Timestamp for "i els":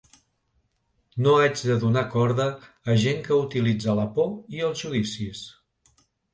4.59-4.85